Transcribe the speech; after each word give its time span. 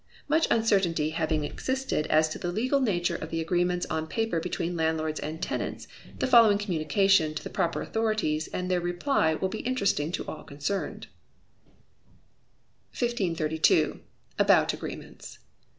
Much 0.27 0.47
uncertainty 0.49 1.11
having 1.11 1.43
existed 1.43 2.07
as 2.07 2.27
to 2.27 2.39
the 2.39 2.51
legal 2.51 2.79
nature 2.81 3.17
of 3.17 3.29
the 3.29 3.39
agreements 3.39 3.85
on 3.91 4.07
paper 4.07 4.39
between 4.39 4.75
landlords 4.75 5.19
and 5.19 5.43
tenants, 5.43 5.87
the 6.17 6.25
following 6.25 6.57
communication 6.57 7.35
to 7.35 7.43
the 7.43 7.51
proper 7.51 7.83
authorities, 7.83 8.47
and 8.47 8.71
their 8.71 8.81
reply, 8.81 9.35
will 9.35 9.47
be 9.47 9.59
interesting 9.59 10.11
to 10.11 10.25
all 10.25 10.41
concerned: 10.43 11.05
1532. 12.93 13.99
About 14.39 14.73
Agreements. 14.73 15.37